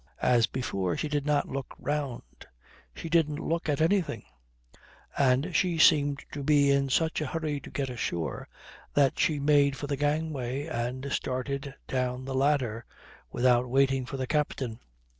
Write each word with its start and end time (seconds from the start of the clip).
As 0.23 0.47
before 0.47 0.97
she 0.97 1.07
did 1.07 1.27
not 1.27 1.47
look 1.47 1.75
round. 1.77 2.47
She 2.95 3.07
didn't 3.07 3.37
look 3.37 3.69
at 3.69 3.81
anything; 3.81 4.23
and 5.15 5.55
she 5.55 5.77
seemed 5.77 6.25
to 6.31 6.41
be 6.41 6.71
in 6.71 6.89
such 6.89 7.21
a 7.21 7.27
hurry 7.27 7.59
to 7.59 7.69
get 7.69 7.87
ashore 7.87 8.47
that 8.95 9.19
she 9.19 9.37
made 9.39 9.75
for 9.77 9.85
the 9.85 9.95
gangway 9.95 10.65
and 10.65 11.11
started 11.11 11.75
down 11.87 12.25
the 12.25 12.33
ladder 12.33 12.83
without 13.31 13.69
waiting 13.69 14.07
for 14.07 14.17
the 14.17 14.25
captain. 14.25 14.79